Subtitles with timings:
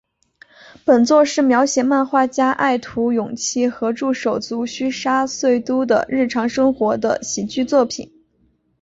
[0.83, 8.11] 本作是描写漫画家爱徒勇气和助手足须沙穗都的日常生活的喜剧作品。